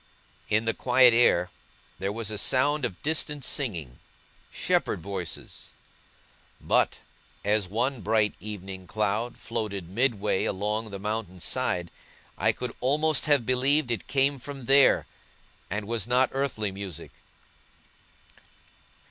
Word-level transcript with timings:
In 0.49 0.65
the 0.65 0.73
quiet 0.73 1.13
air, 1.13 1.51
there 1.99 2.11
was 2.11 2.31
a 2.31 2.37
sound 2.39 2.85
of 2.85 3.03
distant 3.03 3.45
singing 3.45 3.99
shepherd 4.51 4.99
voices; 4.99 5.73
but, 6.59 7.01
as 7.45 7.67
one 7.67 8.01
bright 8.01 8.33
evening 8.39 8.87
cloud 8.87 9.37
floated 9.37 9.87
midway 9.89 10.45
along 10.45 10.89
the 10.89 10.97
mountain's 10.97 11.45
side, 11.45 11.91
I 12.35 12.51
could 12.51 12.75
almost 12.79 13.27
have 13.27 13.45
believed 13.45 13.91
it 13.91 14.07
came 14.07 14.39
from 14.39 14.65
there, 14.65 15.05
and 15.69 15.87
was 15.87 16.07
not 16.07 16.29
earthly 16.33 16.71
music. 16.71 17.11